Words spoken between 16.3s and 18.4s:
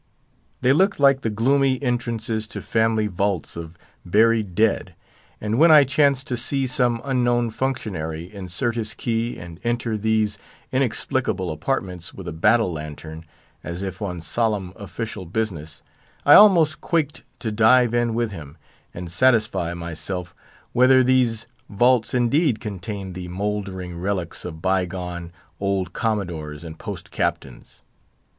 almost quaked to dive in with